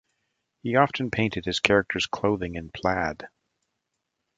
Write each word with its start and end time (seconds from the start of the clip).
He 0.63 0.75
often 0.75 1.11
painted 1.11 1.45
his 1.45 1.59
character's 1.59 2.07
clothing 2.07 2.55
in 2.55 2.71
plaid. 2.71 3.27